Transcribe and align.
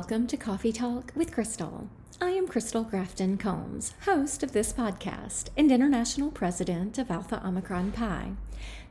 welcome 0.00 0.26
to 0.26 0.34
Coffee 0.34 0.72
Talk 0.72 1.12
with 1.14 1.30
Crystal. 1.30 1.86
I 2.22 2.30
am 2.30 2.48
Crystal 2.48 2.84
Grafton 2.84 3.36
Combs, 3.36 3.92
host 4.06 4.42
of 4.42 4.52
this 4.52 4.72
podcast 4.72 5.50
and 5.58 5.70
international 5.70 6.30
president 6.30 6.96
of 6.96 7.10
Alpha 7.10 7.46
Omicron 7.46 7.92
Pi. 7.92 8.30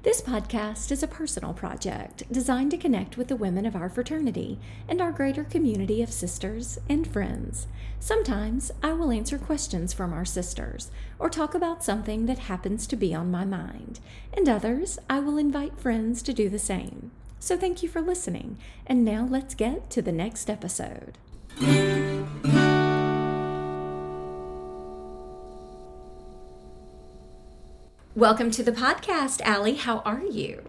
This 0.04 0.22
podcast 0.22 0.91
is 0.91 1.02
a 1.02 1.08
personal 1.08 1.55
project 1.55 2.32
designed 2.32 2.70
to 2.72 2.77
connect 2.77 3.18
with 3.18 3.27
the 3.27 3.36
women 3.36 3.66
of 3.66 3.76
our 3.76 3.90
fraternity 3.90 4.59
and 4.88 5.02
our 5.02 5.12
greater 5.12 5.44
community 5.44 6.04
of 6.04 6.12
sisters 6.12 6.77
and 6.88 7.12
friends. 7.12 7.66
Sometimes 8.00 8.71
I 8.84 8.94
will 8.94 9.10
answer 9.10 9.39
questions 9.39 9.94
from 9.94 10.14
our 10.14 10.26
sisters 10.26 10.91
or 11.18 11.28
talk 11.28 11.55
about 11.55 11.84
something 11.84 12.28
that 12.28 12.38
happens 12.38 12.86
to 12.86 12.96
be 12.96 13.16
on 13.16 13.32
my 13.32 13.46
mind, 13.46 14.00
and 14.32 14.48
others 14.48 15.00
I 15.10 15.21
will 15.21 15.39
invite 15.39 15.80
friends 15.80 16.21
to 16.21 16.34
do 16.34 16.49
the 16.49 16.60
same. 16.60 17.10
So 17.39 17.57
thank 17.57 17.81
you 17.81 17.89
for 17.89 18.02
listening, 18.02 18.57
and 18.85 19.05
now 19.05 19.25
let's 19.29 19.55
get 19.55 19.89
to 19.91 20.02
the 20.02 20.11
next 20.11 20.49
episode. 20.49 21.17
Welcome 28.15 28.52
to 28.52 28.63
the 28.63 28.73
podcast, 28.73 29.41
Aly. 29.48 29.75
How 29.75 29.99
are 29.99 30.23
you? 30.23 30.63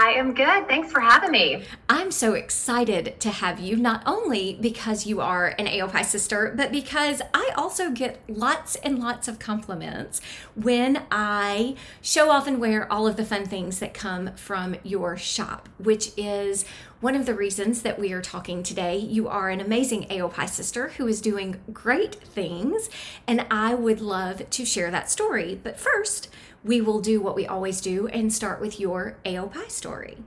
I 0.00 0.10
am 0.12 0.32
good. 0.32 0.68
Thanks 0.68 0.92
for 0.92 1.00
having 1.00 1.32
me. 1.32 1.64
I'm 1.88 2.12
so 2.12 2.34
excited 2.34 3.18
to 3.18 3.30
have 3.30 3.58
you, 3.58 3.74
not 3.74 4.04
only 4.06 4.56
because 4.60 5.06
you 5.06 5.20
are 5.20 5.56
an 5.58 5.66
AOPI 5.66 6.04
sister, 6.04 6.54
but 6.56 6.70
because 6.70 7.20
I 7.34 7.50
also 7.56 7.90
get 7.90 8.20
lots 8.28 8.76
and 8.76 9.00
lots 9.00 9.26
of 9.26 9.40
compliments 9.40 10.20
when 10.54 11.02
I 11.10 11.74
show 12.00 12.30
off 12.30 12.46
and 12.46 12.60
wear 12.60 12.90
all 12.92 13.08
of 13.08 13.16
the 13.16 13.24
fun 13.24 13.44
things 13.44 13.80
that 13.80 13.92
come 13.92 14.36
from 14.36 14.76
your 14.84 15.16
shop, 15.16 15.68
which 15.78 16.12
is 16.16 16.64
one 17.00 17.16
of 17.16 17.26
the 17.26 17.34
reasons 17.34 17.82
that 17.82 17.98
we 17.98 18.12
are 18.12 18.22
talking 18.22 18.62
today. 18.62 18.98
You 18.98 19.26
are 19.26 19.50
an 19.50 19.60
amazing 19.60 20.04
AOPI 20.04 20.48
sister 20.48 20.88
who 20.90 21.08
is 21.08 21.20
doing 21.20 21.60
great 21.72 22.16
things, 22.16 22.88
and 23.26 23.46
I 23.50 23.74
would 23.74 24.00
love 24.00 24.48
to 24.48 24.64
share 24.64 24.92
that 24.92 25.10
story. 25.10 25.58
But 25.60 25.78
first, 25.78 26.28
we 26.64 26.80
will 26.80 27.00
do 27.00 27.20
what 27.20 27.34
we 27.34 27.46
always 27.46 27.80
do 27.80 28.08
and 28.08 28.32
start 28.32 28.60
with 28.60 28.80
your 28.80 29.16
AOPI 29.24 29.70
story. 29.70 30.18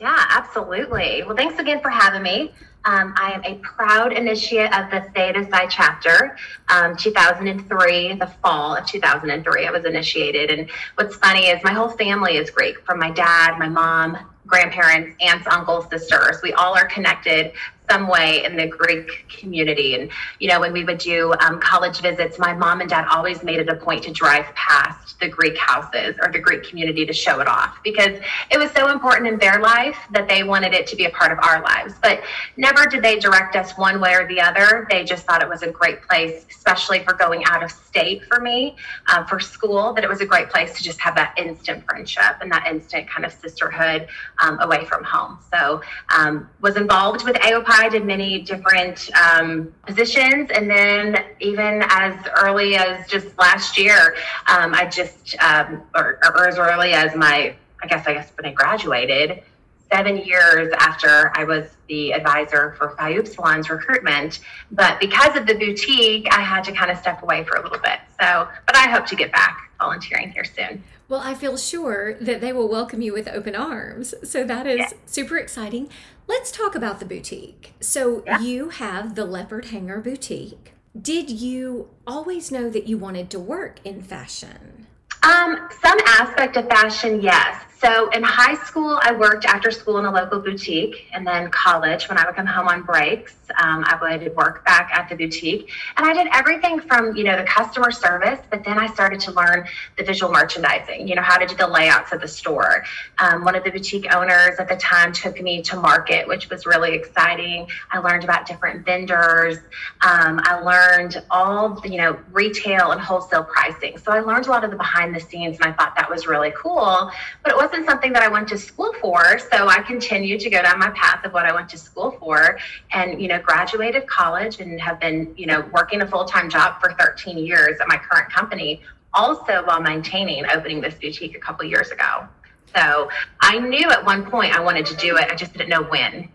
Yeah, 0.00 0.24
absolutely. 0.30 1.24
Well, 1.26 1.36
thanks 1.36 1.58
again 1.58 1.80
for 1.80 1.90
having 1.90 2.22
me. 2.22 2.52
Um, 2.84 3.12
I 3.16 3.32
am 3.32 3.44
a 3.44 3.56
proud 3.56 4.12
initiate 4.12 4.72
of 4.72 4.90
the 4.90 5.10
Theta 5.14 5.46
Psi 5.50 5.66
chapter. 5.66 6.36
Um, 6.68 6.96
2003, 6.96 8.14
the 8.14 8.26
fall 8.42 8.76
of 8.76 8.86
2003, 8.86 9.66
I 9.66 9.70
was 9.70 9.84
initiated. 9.84 10.50
And 10.50 10.70
what's 10.94 11.16
funny 11.16 11.48
is 11.48 11.62
my 11.64 11.72
whole 11.72 11.90
family 11.90 12.36
is 12.36 12.50
Greek 12.50 12.80
from 12.86 12.98
my 13.00 13.10
dad, 13.10 13.58
my 13.58 13.68
mom, 13.68 14.16
grandparents, 14.48 15.14
aunts, 15.20 15.46
uncles, 15.46 15.86
sisters. 15.90 16.38
We 16.42 16.52
all 16.54 16.76
are 16.76 16.86
connected 16.86 17.52
some 17.90 18.08
way 18.08 18.44
in 18.44 18.56
the 18.56 18.66
Greek 18.66 19.24
community. 19.28 19.94
And, 19.94 20.10
you 20.38 20.48
know, 20.48 20.60
when 20.60 20.72
we 20.72 20.84
would 20.84 20.98
do 20.98 21.34
um, 21.40 21.60
college 21.60 22.00
visits, 22.00 22.38
my 22.38 22.52
mom 22.52 22.80
and 22.80 22.90
dad 22.90 23.06
always 23.10 23.42
made 23.42 23.58
it 23.58 23.68
a 23.68 23.76
point 23.76 24.02
to 24.04 24.12
drive 24.12 24.44
past 24.54 25.18
the 25.20 25.28
Greek 25.28 25.56
houses 25.56 26.16
or 26.22 26.30
the 26.30 26.38
Greek 26.38 26.62
community 26.62 27.04
to 27.06 27.12
show 27.12 27.40
it 27.40 27.48
off 27.48 27.78
because 27.82 28.20
it 28.50 28.58
was 28.58 28.70
so 28.72 28.90
important 28.90 29.26
in 29.26 29.38
their 29.38 29.60
life 29.60 29.96
that 30.12 30.28
they 30.28 30.42
wanted 30.42 30.74
it 30.74 30.86
to 30.88 30.96
be 30.96 31.06
a 31.06 31.10
part 31.10 31.32
of 31.32 31.38
our 31.42 31.62
lives. 31.62 31.94
But 32.02 32.22
never 32.56 32.86
did 32.86 33.02
they 33.02 33.18
direct 33.18 33.56
us 33.56 33.72
one 33.72 34.00
way 34.00 34.14
or 34.14 34.28
the 34.28 34.40
other. 34.40 34.86
They 34.90 35.04
just 35.04 35.26
thought 35.26 35.42
it 35.42 35.48
was 35.48 35.62
a 35.62 35.70
great 35.70 36.02
place, 36.02 36.44
especially 36.50 37.00
for 37.00 37.14
going 37.14 37.42
out 37.46 37.62
of 37.62 37.70
state 37.70 38.24
for 38.26 38.40
me, 38.40 38.76
uh, 39.08 39.24
for 39.24 39.40
school, 39.40 39.92
that 39.94 40.04
it 40.04 40.10
was 40.10 40.20
a 40.20 40.26
great 40.26 40.50
place 40.50 40.76
to 40.76 40.84
just 40.84 41.00
have 41.00 41.14
that 41.16 41.34
instant 41.36 41.84
friendship 41.84 42.36
and 42.40 42.52
that 42.52 42.66
instant 42.66 43.08
kind 43.08 43.24
of 43.24 43.32
sisterhood 43.32 44.06
um, 44.42 44.60
away 44.60 44.84
from 44.84 45.04
home. 45.04 45.38
So 45.52 45.82
um, 46.16 46.48
was 46.60 46.76
involved 46.76 47.24
with 47.24 47.36
AOPI 47.36 47.90
did 47.90 48.04
many 48.04 48.40
different 48.40 49.10
um, 49.16 49.72
positions, 49.86 50.50
and 50.50 50.68
then 50.68 51.24
even 51.40 51.82
as 51.88 52.14
early 52.42 52.76
as 52.76 53.06
just 53.08 53.36
last 53.38 53.78
year, 53.78 54.14
um, 54.46 54.74
I 54.74 54.86
just 54.86 55.36
um, 55.42 55.82
or, 55.94 56.18
or, 56.22 56.48
as 56.48 56.58
early 56.58 56.92
as 56.92 57.14
my, 57.14 57.54
I 57.82 57.86
guess, 57.86 58.06
I 58.06 58.14
guess 58.14 58.32
when 58.36 58.46
I 58.46 58.52
graduated, 58.52 59.42
seven 59.90 60.18
years 60.18 60.72
after 60.78 61.32
I 61.34 61.44
was 61.44 61.64
the 61.88 62.12
advisor 62.12 62.74
for 62.76 62.90
Phi 62.90 63.14
Upsilon's 63.14 63.70
recruitment. 63.70 64.40
But 64.70 65.00
because 65.00 65.36
of 65.36 65.46
the 65.46 65.54
boutique, 65.54 66.28
I 66.30 66.42
had 66.42 66.62
to 66.64 66.72
kind 66.72 66.90
of 66.90 66.98
step 66.98 67.22
away 67.22 67.44
for 67.44 67.56
a 67.56 67.62
little 67.62 67.78
bit. 67.78 67.98
So, 68.20 68.48
but 68.66 68.76
I 68.76 68.88
hope 68.88 69.06
to 69.06 69.16
get 69.16 69.32
back 69.32 69.70
volunteering 69.78 70.32
here 70.32 70.44
soon. 70.44 70.82
Well, 71.08 71.20
I 71.20 71.34
feel 71.34 71.56
sure 71.56 72.14
that 72.14 72.40
they 72.40 72.52
will 72.52 72.68
welcome 72.68 73.00
you 73.00 73.12
with 73.12 73.28
open 73.28 73.54
arms. 73.54 74.14
So 74.24 74.44
that 74.44 74.66
is 74.66 74.78
yeah. 74.78 74.90
super 75.06 75.38
exciting. 75.38 75.88
Let's 76.26 76.50
talk 76.50 76.74
about 76.74 76.98
the 76.98 77.06
boutique. 77.06 77.72
So 77.80 78.22
yeah. 78.26 78.40
you 78.40 78.68
have 78.70 79.14
the 79.14 79.24
Leopard 79.24 79.66
Hanger 79.66 80.00
Boutique. 80.00 80.74
Did 81.00 81.30
you 81.30 81.88
always 82.06 82.50
know 82.50 82.68
that 82.68 82.86
you 82.86 82.98
wanted 82.98 83.30
to 83.30 83.38
work 83.38 83.78
in 83.84 84.02
fashion? 84.02 84.86
Um, 85.22 85.68
some 85.80 85.98
aspect 86.06 86.56
of 86.56 86.68
fashion, 86.68 87.20
yes. 87.22 87.62
So 87.80 88.10
in 88.10 88.24
high 88.24 88.56
school, 88.64 88.98
I 89.02 89.12
worked 89.12 89.44
after 89.44 89.70
school 89.70 89.98
in 89.98 90.04
a 90.04 90.10
local 90.10 90.40
boutique, 90.40 91.06
and 91.12 91.24
then 91.24 91.48
college, 91.50 92.08
when 92.08 92.18
I 92.18 92.26
would 92.26 92.34
come 92.34 92.46
home 92.46 92.66
on 92.66 92.82
breaks, 92.82 93.36
um, 93.62 93.84
I 93.86 93.96
would 94.00 94.34
work 94.34 94.64
back 94.64 94.90
at 94.92 95.08
the 95.08 95.14
boutique. 95.14 95.70
And 95.96 96.04
I 96.04 96.12
did 96.12 96.26
everything 96.32 96.80
from 96.80 97.14
you 97.16 97.22
know 97.22 97.36
the 97.36 97.44
customer 97.44 97.92
service, 97.92 98.40
but 98.50 98.64
then 98.64 98.78
I 98.78 98.88
started 98.88 99.20
to 99.20 99.30
learn 99.30 99.66
the 99.96 100.02
visual 100.02 100.32
merchandising. 100.32 101.06
You 101.06 101.14
know 101.14 101.22
how 101.22 101.38
to 101.38 101.46
do 101.46 101.54
the 101.54 101.68
layouts 101.68 102.12
of 102.12 102.20
the 102.20 102.26
store. 102.26 102.84
Um, 103.18 103.44
one 103.44 103.54
of 103.54 103.62
the 103.62 103.70
boutique 103.70 104.12
owners 104.12 104.58
at 104.58 104.68
the 104.68 104.76
time 104.76 105.12
took 105.12 105.40
me 105.40 105.62
to 105.62 105.76
market, 105.76 106.26
which 106.26 106.50
was 106.50 106.66
really 106.66 106.94
exciting. 106.94 107.68
I 107.92 107.98
learned 107.98 108.24
about 108.24 108.46
different 108.46 108.84
vendors. 108.84 109.58
Um, 110.02 110.40
I 110.42 110.60
learned 110.60 111.22
all 111.30 111.80
the, 111.80 111.88
you 111.88 111.98
know 111.98 112.18
retail 112.32 112.90
and 112.90 113.00
wholesale 113.00 113.44
pricing. 113.44 113.98
So 113.98 114.10
I 114.10 114.18
learned 114.18 114.46
a 114.46 114.50
lot 114.50 114.64
of 114.64 114.72
the 114.72 114.76
behind 114.76 115.14
the 115.14 115.20
scenes, 115.20 115.58
and 115.60 115.72
I 115.72 115.72
thought 115.72 115.94
that 115.94 116.10
was 116.10 116.26
really 116.26 116.52
cool. 116.56 117.10
But 117.44 117.52
it 117.52 117.56
was 117.56 117.67
wasn't 117.68 117.86
something 117.86 118.12
that 118.12 118.22
I 118.22 118.28
went 118.28 118.48
to 118.48 118.58
school 118.58 118.92
for. 119.00 119.38
So 119.38 119.68
I 119.68 119.82
continued 119.82 120.40
to 120.40 120.50
go 120.50 120.62
down 120.62 120.78
my 120.78 120.90
path 120.90 121.24
of 121.24 121.32
what 121.32 121.46
I 121.46 121.54
went 121.54 121.68
to 121.70 121.78
school 121.78 122.12
for 122.12 122.58
and, 122.92 123.20
you 123.20 123.28
know, 123.28 123.38
graduated 123.38 124.06
college 124.06 124.60
and 124.60 124.80
have 124.80 124.98
been, 125.00 125.34
you 125.36 125.46
know, 125.46 125.60
working 125.72 126.00
a 126.02 126.06
full 126.06 126.24
time 126.24 126.48
job 126.48 126.80
for 126.80 126.92
13 126.94 127.38
years 127.38 127.78
at 127.80 127.88
my 127.88 127.96
current 127.96 128.32
company, 128.32 128.82
also 129.12 129.64
while 129.64 129.80
maintaining 129.80 130.46
opening 130.46 130.80
this 130.80 130.94
boutique 130.94 131.36
a 131.36 131.40
couple 131.40 131.64
years 131.64 131.90
ago. 131.90 132.26
So 132.74 133.10
I 133.40 133.58
knew 133.58 133.90
at 133.90 134.04
one 134.04 134.24
point 134.24 134.54
I 134.54 134.60
wanted 134.60 134.86
to 134.86 134.96
do 134.96 135.16
it, 135.16 135.30
I 135.30 135.34
just 135.34 135.52
didn't 135.52 135.68
know 135.68 135.82
when. 135.82 136.28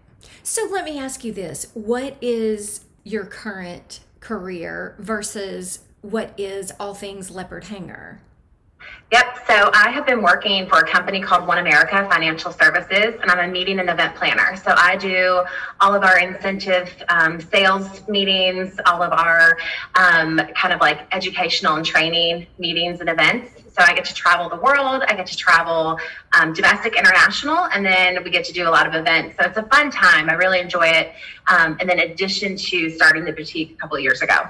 So 0.43 0.67
let 0.71 0.85
me 0.85 0.99
ask 0.99 1.23
you 1.23 1.31
this 1.31 1.67
what 1.73 2.17
is 2.21 2.85
your 3.03 3.25
current 3.25 4.01
career 4.19 4.95
versus 4.99 5.79
what 6.01 6.33
is 6.37 6.71
all 6.79 6.93
things 6.93 7.31
leopard 7.31 7.65
hanger? 7.65 8.21
Yep. 9.13 9.45
So 9.45 9.69
I 9.75 9.91
have 9.91 10.07
been 10.07 10.23
working 10.23 10.67
for 10.67 10.79
a 10.79 10.87
company 10.87 11.21
called 11.21 11.45
One 11.45 11.59
America 11.59 12.07
Financial 12.09 12.51
Services, 12.51 13.13
and 13.21 13.29
I'm 13.29 13.47
a 13.47 13.53
meeting 13.53 13.79
and 13.79 13.87
event 13.87 14.15
planner. 14.15 14.55
So 14.55 14.73
I 14.75 14.95
do 14.95 15.45
all 15.79 15.93
of 15.93 16.01
our 16.01 16.17
incentive 16.17 16.91
um, 17.09 17.39
sales 17.39 18.07
meetings, 18.07 18.73
all 18.87 19.03
of 19.03 19.11
our 19.11 19.59
um, 19.93 20.41
kind 20.55 20.73
of 20.73 20.81
like 20.81 21.01
educational 21.11 21.75
and 21.75 21.85
training 21.85 22.47
meetings 22.57 23.01
and 23.01 23.09
events. 23.09 23.61
So 23.77 23.83
I 23.83 23.93
get 23.93 24.05
to 24.05 24.15
travel 24.15 24.49
the 24.49 24.55
world. 24.55 25.03
I 25.07 25.13
get 25.13 25.27
to 25.27 25.37
travel 25.37 25.99
um, 26.35 26.51
domestic, 26.53 26.95
international, 26.97 27.65
and 27.71 27.85
then 27.85 28.23
we 28.23 28.31
get 28.31 28.45
to 28.45 28.51
do 28.51 28.67
a 28.67 28.71
lot 28.71 28.87
of 28.87 28.95
events. 28.95 29.35
So 29.39 29.47
it's 29.47 29.57
a 29.59 29.63
fun 29.63 29.91
time. 29.91 30.27
I 30.27 30.33
really 30.33 30.59
enjoy 30.59 30.87
it. 30.87 31.13
Um, 31.45 31.77
and 31.79 31.87
then, 31.87 31.99
addition 31.99 32.57
to 32.57 32.89
starting 32.89 33.25
the 33.25 33.31
boutique 33.31 33.73
a 33.73 33.75
couple 33.75 33.99
years 33.99 34.23
ago. 34.23 34.49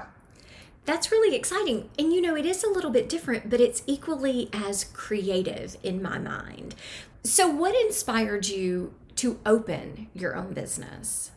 That's 0.84 1.10
really 1.10 1.34
exciting. 1.34 1.88
And 1.98 2.12
you 2.12 2.20
know, 2.20 2.36
it 2.36 2.44
is 2.44 2.62
a 2.62 2.70
little 2.70 2.90
bit 2.90 3.08
different, 3.08 3.48
but 3.48 3.60
it's 3.60 3.82
equally 3.86 4.50
as 4.52 4.84
creative 4.84 5.76
in 5.82 6.02
my 6.02 6.18
mind. 6.18 6.74
So, 7.22 7.48
what 7.48 7.74
inspired 7.74 8.48
you 8.48 8.94
to 9.16 9.38
open 9.46 10.08
your 10.12 10.36
own 10.36 10.52
business? 10.52 11.30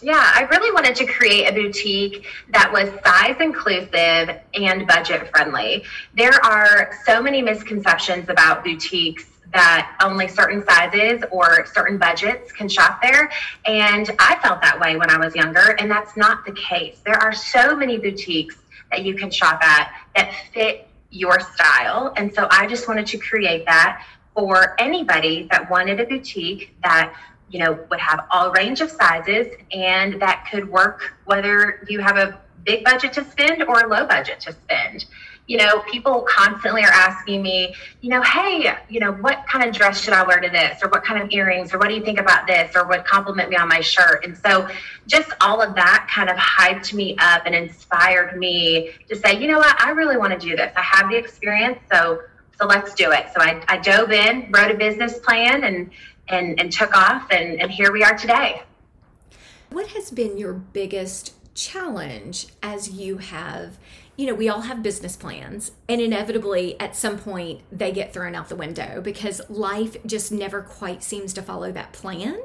Yeah, 0.00 0.32
I 0.34 0.42
really 0.50 0.72
wanted 0.72 0.96
to 0.96 1.06
create 1.06 1.48
a 1.48 1.52
boutique 1.52 2.26
that 2.52 2.72
was 2.72 2.88
size 3.04 3.36
inclusive 3.40 4.40
and 4.54 4.86
budget 4.86 5.28
friendly. 5.30 5.84
There 6.16 6.44
are 6.44 6.98
so 7.06 7.22
many 7.22 7.40
misconceptions 7.40 8.28
about 8.28 8.64
boutiques 8.64 9.31
that 9.52 9.96
only 10.02 10.28
certain 10.28 10.64
sizes 10.64 11.22
or 11.30 11.66
certain 11.66 11.98
budgets 11.98 12.52
can 12.52 12.68
shop 12.68 13.00
there. 13.02 13.30
And 13.66 14.10
I 14.18 14.38
felt 14.42 14.60
that 14.62 14.80
way 14.80 14.96
when 14.96 15.10
I 15.10 15.18
was 15.18 15.34
younger, 15.34 15.76
and 15.78 15.90
that's 15.90 16.16
not 16.16 16.44
the 16.44 16.52
case. 16.52 17.00
There 17.04 17.16
are 17.22 17.32
so 17.32 17.76
many 17.76 17.98
boutiques 17.98 18.56
that 18.90 19.04
you 19.04 19.14
can 19.14 19.30
shop 19.30 19.62
at 19.62 19.92
that 20.16 20.34
fit 20.52 20.88
your 21.10 21.38
style. 21.40 22.12
And 22.16 22.34
so 22.34 22.48
I 22.50 22.66
just 22.66 22.88
wanted 22.88 23.06
to 23.08 23.18
create 23.18 23.66
that 23.66 24.04
for 24.34 24.80
anybody 24.80 25.46
that 25.50 25.70
wanted 25.70 26.00
a 26.00 26.06
boutique 26.06 26.74
that 26.82 27.14
you 27.50 27.58
know 27.58 27.78
would 27.90 28.00
have 28.00 28.26
all 28.30 28.50
range 28.52 28.80
of 28.80 28.90
sizes 28.90 29.54
and 29.72 30.20
that 30.22 30.48
could 30.50 30.68
work 30.70 31.14
whether 31.26 31.84
you 31.88 32.00
have 32.00 32.16
a 32.16 32.40
big 32.64 32.82
budget 32.82 33.12
to 33.12 33.24
spend 33.24 33.62
or 33.64 33.80
a 33.80 33.88
low 33.88 34.06
budget 34.06 34.40
to 34.40 34.52
spend 34.52 35.04
you 35.52 35.58
know, 35.58 35.80
people 35.80 36.24
constantly 36.26 36.82
are 36.82 36.90
asking 36.90 37.42
me, 37.42 37.74
you 38.00 38.08
know, 38.08 38.22
hey, 38.22 38.74
you 38.88 38.98
know, 38.98 39.12
what 39.12 39.44
kind 39.46 39.68
of 39.68 39.74
dress 39.74 40.00
should 40.00 40.14
I 40.14 40.26
wear 40.26 40.40
to 40.40 40.48
this? 40.48 40.82
Or 40.82 40.88
what 40.88 41.04
kind 41.04 41.22
of 41.22 41.30
earrings? 41.30 41.74
Or 41.74 41.78
what 41.78 41.88
do 41.88 41.94
you 41.94 42.02
think 42.02 42.18
about 42.18 42.46
this? 42.46 42.74
Or 42.74 42.88
what 42.88 43.04
compliment 43.04 43.50
me 43.50 43.56
on 43.56 43.68
my 43.68 43.80
shirt? 43.80 44.24
And 44.24 44.34
so 44.34 44.66
just 45.06 45.30
all 45.42 45.60
of 45.60 45.74
that 45.74 46.08
kind 46.10 46.30
of 46.30 46.38
hyped 46.38 46.94
me 46.94 47.18
up 47.18 47.42
and 47.44 47.54
inspired 47.54 48.38
me 48.38 48.92
to 49.10 49.14
say, 49.14 49.38
you 49.38 49.46
know 49.46 49.58
what, 49.58 49.78
I 49.78 49.90
really 49.90 50.16
want 50.16 50.32
to 50.32 50.38
do 50.38 50.56
this. 50.56 50.72
I 50.74 50.80
have 50.80 51.10
the 51.10 51.18
experience. 51.18 51.78
So 51.92 52.22
so 52.58 52.66
let's 52.66 52.94
do 52.94 53.12
it. 53.12 53.26
So 53.34 53.42
I, 53.42 53.62
I 53.68 53.76
dove 53.76 54.10
in, 54.10 54.50
wrote 54.52 54.70
a 54.70 54.74
business 54.74 55.18
plan 55.18 55.64
and 55.64 55.90
and 56.28 56.58
and 56.58 56.72
took 56.72 56.96
off 56.96 57.26
and, 57.30 57.60
and 57.60 57.70
here 57.70 57.92
we 57.92 58.02
are 58.02 58.16
today. 58.16 58.62
What 59.68 59.88
has 59.88 60.10
been 60.10 60.38
your 60.38 60.54
biggest 60.54 61.34
challenge 61.54 62.46
as 62.62 62.88
you 62.88 63.18
have 63.18 63.76
you 64.16 64.26
know, 64.26 64.34
we 64.34 64.48
all 64.48 64.62
have 64.62 64.82
business 64.82 65.16
plans, 65.16 65.72
and 65.88 66.00
inevitably 66.00 66.78
at 66.78 66.94
some 66.94 67.18
point 67.18 67.62
they 67.72 67.92
get 67.92 68.12
thrown 68.12 68.34
out 68.34 68.48
the 68.48 68.56
window 68.56 69.00
because 69.00 69.40
life 69.48 69.96
just 70.04 70.30
never 70.30 70.60
quite 70.62 71.02
seems 71.02 71.32
to 71.34 71.42
follow 71.42 71.72
that 71.72 71.92
plan. 71.92 72.38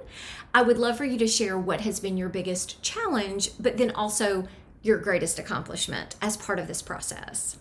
I 0.54 0.62
would 0.62 0.78
love 0.78 0.98
for 0.98 1.06
you 1.06 1.18
to 1.20 1.28
share 1.28 1.58
what 1.58 1.82
has 1.82 2.00
been 2.00 2.18
your 2.18 2.30
biggest 2.30 2.82
challenge, 2.82 3.52
but 3.60 3.78
then 3.78 3.92
also 3.92 4.48
your 4.82 4.98
greatest 4.98 5.40
accomplishment 5.40 6.16
as 6.22 6.38
part 6.38 6.60
of 6.60 6.68
this 6.68 6.82
process. 6.82 7.58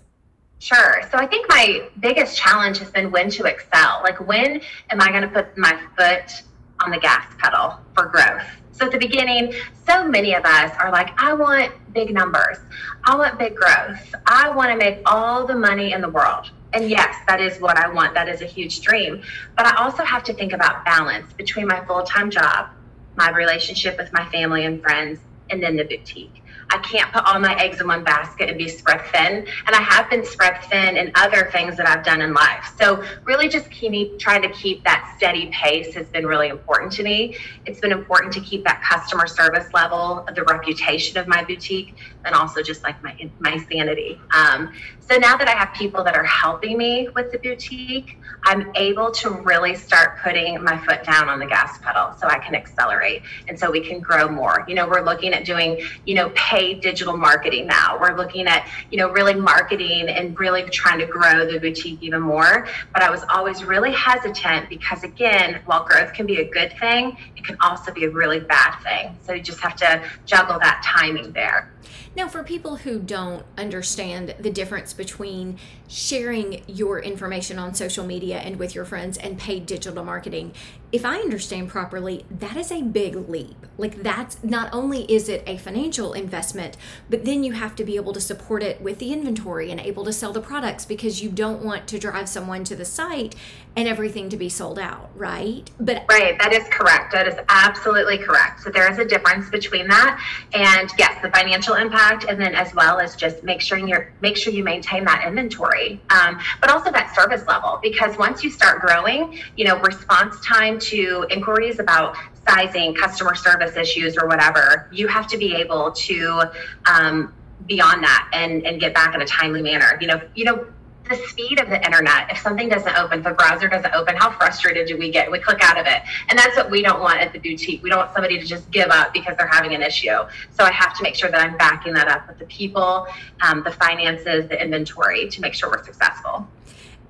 Sure. 0.58 1.02
So 1.10 1.18
I 1.18 1.26
think 1.26 1.46
my 1.48 1.88
biggest 2.00 2.36
challenge 2.36 2.78
has 2.78 2.90
been 2.90 3.10
when 3.10 3.28
to 3.30 3.44
excel. 3.44 4.00
Like, 4.02 4.26
when 4.26 4.60
am 4.90 5.00
I 5.00 5.08
going 5.08 5.22
to 5.22 5.28
put 5.28 5.58
my 5.58 5.78
foot 5.98 6.42
on 6.80 6.90
the 6.90 6.98
gas 6.98 7.26
pedal 7.38 7.78
for 7.94 8.06
growth? 8.06 8.42
So 8.72 8.86
at 8.86 8.92
the 8.92 8.98
beginning, 8.98 9.54
so 9.86 10.06
many 10.06 10.34
of 10.34 10.44
us 10.44 10.70
are 10.78 10.92
like, 10.92 11.10
I 11.20 11.32
want 11.32 11.72
big 11.94 12.12
numbers. 12.12 12.58
I 13.04 13.16
want 13.16 13.38
big 13.38 13.56
growth. 13.56 14.14
I 14.26 14.50
want 14.50 14.70
to 14.70 14.76
make 14.76 15.00
all 15.06 15.46
the 15.46 15.54
money 15.54 15.92
in 15.92 16.02
the 16.02 16.10
world. 16.10 16.50
And 16.74 16.90
yes, 16.90 17.16
that 17.26 17.40
is 17.40 17.58
what 17.58 17.78
I 17.78 17.88
want. 17.88 18.12
That 18.12 18.28
is 18.28 18.42
a 18.42 18.46
huge 18.46 18.82
dream. 18.82 19.22
But 19.56 19.66
I 19.66 19.82
also 19.82 20.04
have 20.04 20.24
to 20.24 20.34
think 20.34 20.52
about 20.52 20.84
balance 20.84 21.32
between 21.32 21.66
my 21.66 21.82
full 21.86 22.02
time 22.02 22.30
job, 22.30 22.68
my 23.16 23.30
relationship 23.30 23.96
with 23.96 24.12
my 24.12 24.28
family 24.30 24.66
and 24.66 24.82
friends, 24.82 25.20
and 25.48 25.62
then 25.62 25.76
the 25.76 25.84
boutique. 25.84 26.42
I 26.70 26.78
can't 26.78 27.12
put 27.12 27.24
all 27.24 27.38
my 27.38 27.54
eggs 27.62 27.80
in 27.80 27.86
one 27.86 28.02
basket 28.02 28.48
and 28.48 28.58
be 28.58 28.68
spread 28.68 29.00
thin. 29.12 29.46
And 29.66 29.74
I 29.74 29.80
have 29.80 30.10
been 30.10 30.24
spread 30.24 30.62
thin 30.64 30.96
in 30.96 31.12
other 31.14 31.48
things 31.52 31.76
that 31.76 31.88
I've 31.88 32.04
done 32.04 32.20
in 32.20 32.34
life. 32.34 32.74
So 32.78 33.04
really 33.24 33.48
just 33.48 33.70
keep, 33.70 34.18
trying 34.18 34.42
to 34.42 34.50
keep 34.50 34.82
that 34.84 35.14
steady 35.16 35.50
pace 35.52 35.94
has 35.94 36.06
been 36.08 36.26
really 36.26 36.48
important 36.48 36.92
to 36.92 37.02
me. 37.02 37.36
It's 37.66 37.80
been 37.80 37.92
important 37.92 38.32
to 38.34 38.40
keep 38.40 38.64
that 38.64 38.82
customer 38.82 39.26
service 39.26 39.72
level, 39.72 40.26
the 40.34 40.44
reputation 40.44 41.18
of 41.18 41.28
my 41.28 41.44
boutique, 41.44 41.94
and 42.26 42.34
also 42.34 42.62
just 42.62 42.82
like 42.82 43.02
my, 43.02 43.30
my 43.38 43.56
sanity. 43.70 44.20
Um, 44.34 44.72
so 45.08 45.16
now 45.16 45.36
that 45.36 45.46
I 45.46 45.52
have 45.52 45.72
people 45.72 46.02
that 46.02 46.16
are 46.16 46.24
helping 46.24 46.76
me 46.76 47.08
with 47.14 47.30
the 47.30 47.38
boutique, 47.38 48.18
I'm 48.44 48.72
able 48.74 49.12
to 49.12 49.30
really 49.30 49.76
start 49.76 50.18
putting 50.18 50.62
my 50.64 50.76
foot 50.84 51.04
down 51.04 51.28
on 51.28 51.38
the 51.38 51.46
gas 51.46 51.78
pedal 51.78 52.12
so 52.18 52.26
I 52.26 52.38
can 52.38 52.56
accelerate 52.56 53.22
and 53.46 53.58
so 53.58 53.70
we 53.70 53.80
can 53.80 54.00
grow 54.00 54.28
more. 54.28 54.64
You 54.66 54.74
know, 54.74 54.88
we're 54.88 55.04
looking 55.04 55.32
at 55.32 55.44
doing, 55.44 55.80
you 56.06 56.16
know, 56.16 56.30
paid 56.34 56.80
digital 56.80 57.16
marketing 57.16 57.68
now. 57.68 57.98
We're 58.00 58.16
looking 58.16 58.48
at, 58.48 58.68
you 58.90 58.98
know, 58.98 59.10
really 59.10 59.34
marketing 59.34 60.08
and 60.08 60.38
really 60.38 60.64
trying 60.70 60.98
to 60.98 61.06
grow 61.06 61.50
the 61.50 61.60
boutique 61.60 62.02
even 62.02 62.22
more. 62.22 62.66
But 62.92 63.02
I 63.02 63.10
was 63.10 63.24
always 63.28 63.62
really 63.62 63.92
hesitant 63.92 64.68
because, 64.68 65.04
again, 65.04 65.60
while 65.66 65.84
growth 65.84 66.12
can 66.14 66.26
be 66.26 66.38
a 66.38 66.50
good 66.50 66.76
thing, 66.80 67.16
it 67.36 67.44
can 67.44 67.56
also 67.60 67.92
be 67.92 68.04
a 68.04 68.10
really 68.10 68.40
bad 68.40 68.80
thing. 68.82 69.16
So 69.24 69.34
you 69.34 69.42
just 69.42 69.60
have 69.60 69.76
to 69.76 70.02
juggle 70.24 70.58
that 70.58 70.82
timing 70.84 71.32
there. 71.32 71.70
Now, 72.16 72.28
for 72.28 72.42
people 72.42 72.76
who 72.76 72.98
don't 72.98 73.44
understand 73.58 74.36
the 74.38 74.50
difference 74.50 74.94
between 74.94 75.58
sharing 75.86 76.62
your 76.66 76.98
information 76.98 77.58
on 77.58 77.74
social 77.74 78.06
media 78.06 78.38
and 78.38 78.56
with 78.56 78.74
your 78.74 78.86
friends 78.86 79.18
and 79.18 79.38
paid 79.38 79.66
digital 79.66 80.02
marketing, 80.02 80.54
if 80.92 81.04
I 81.04 81.16
understand 81.16 81.68
properly, 81.68 82.24
that 82.30 82.56
is 82.56 82.70
a 82.70 82.82
big 82.82 83.28
leap. 83.28 83.66
Like, 83.76 84.02
that's 84.02 84.42
not 84.42 84.70
only 84.72 85.02
is 85.12 85.28
it 85.28 85.42
a 85.46 85.58
financial 85.58 86.12
investment, 86.12 86.76
but 87.10 87.24
then 87.24 87.44
you 87.44 87.52
have 87.52 87.74
to 87.76 87.84
be 87.84 87.96
able 87.96 88.12
to 88.12 88.20
support 88.20 88.62
it 88.62 88.80
with 88.80 88.98
the 88.98 89.12
inventory 89.12 89.70
and 89.70 89.80
able 89.80 90.04
to 90.04 90.12
sell 90.12 90.32
the 90.32 90.40
products 90.40 90.84
because 90.84 91.22
you 91.22 91.28
don't 91.28 91.62
want 91.62 91.86
to 91.88 91.98
drive 91.98 92.28
someone 92.28 92.64
to 92.64 92.76
the 92.76 92.84
site 92.84 93.34
and 93.76 93.86
everything 93.86 94.30
to 94.30 94.36
be 94.38 94.48
sold 94.48 94.78
out, 94.78 95.10
right? 95.14 95.70
But 95.78 96.04
right, 96.08 96.38
that 96.38 96.52
is 96.54 96.66
correct. 96.70 97.12
That 97.12 97.28
is 97.28 97.34
absolutely 97.50 98.16
correct. 98.16 98.62
So 98.62 98.70
there 98.70 98.90
is 98.90 98.98
a 98.98 99.04
difference 99.04 99.50
between 99.50 99.86
that 99.88 100.18
and 100.54 100.90
yes, 100.98 101.20
the 101.20 101.30
financial 101.30 101.74
impact, 101.74 102.24
and 102.24 102.40
then 102.40 102.54
as 102.54 102.74
well 102.74 102.98
as 102.98 103.16
just 103.16 103.42
make 103.44 103.60
sure 103.60 103.76
you 103.76 104.06
make 104.22 104.36
sure 104.36 104.52
you 104.52 104.64
maintain 104.64 105.04
that 105.04 105.24
inventory, 105.26 106.00
um, 106.08 106.40
but 106.60 106.70
also 106.70 106.90
that 106.90 107.14
service 107.14 107.46
level 107.46 107.78
because 107.82 108.16
once 108.16 108.42
you 108.42 108.50
start 108.50 108.80
growing, 108.80 109.38
you 109.56 109.66
know, 109.66 109.78
response 109.80 110.40
time 110.40 110.75
to 110.78 111.26
inquiries 111.30 111.78
about 111.78 112.16
sizing, 112.48 112.94
customer 112.94 113.34
service 113.34 113.76
issues, 113.76 114.16
or 114.16 114.26
whatever, 114.26 114.88
you 114.92 115.08
have 115.08 115.26
to 115.28 115.38
be 115.38 115.54
able 115.54 115.92
to 115.92 116.42
um, 116.86 117.32
beyond 117.66 118.02
that 118.02 118.28
and 118.32 118.66
and 118.66 118.80
get 118.80 118.94
back 118.94 119.14
in 119.14 119.22
a 119.22 119.26
timely 119.26 119.62
manner. 119.62 119.98
You 120.00 120.06
know, 120.08 120.20
you 120.34 120.44
know 120.44 120.66
the 121.08 121.16
speed 121.28 121.60
of 121.60 121.68
the 121.68 121.84
internet. 121.84 122.30
If 122.30 122.38
something 122.38 122.68
doesn't 122.68 122.96
open, 122.96 123.22
the 123.22 123.30
browser 123.30 123.68
doesn't 123.68 123.94
open, 123.94 124.16
how 124.16 124.30
frustrated 124.30 124.88
do 124.88 124.96
we 124.96 125.10
get? 125.10 125.30
We 125.30 125.38
click 125.38 125.62
out 125.62 125.78
of 125.78 125.86
it. 125.86 126.02
And 126.28 126.38
that's 126.38 126.56
what 126.56 126.70
we 126.70 126.82
don't 126.82 127.00
want 127.00 127.20
at 127.20 127.32
the 127.32 127.38
boutique. 127.38 127.82
We 127.82 127.90
don't 127.90 127.98
want 127.98 128.12
somebody 128.12 128.38
to 128.38 128.44
just 128.44 128.70
give 128.70 128.88
up 128.88 129.12
because 129.12 129.36
they're 129.38 129.46
having 129.46 129.74
an 129.74 129.82
issue. 129.82 130.16
So 130.50 130.64
I 130.64 130.72
have 130.72 130.96
to 130.96 131.02
make 131.02 131.14
sure 131.14 131.30
that 131.30 131.40
I'm 131.40 131.56
backing 131.56 131.94
that 131.94 132.08
up 132.08 132.28
with 132.28 132.38
the 132.38 132.46
people, 132.46 133.06
um, 133.40 133.62
the 133.64 133.72
finances, 133.72 134.48
the 134.48 134.60
inventory 134.60 135.28
to 135.28 135.40
make 135.40 135.54
sure 135.54 135.70
we're 135.70 135.84
successful. 135.84 136.46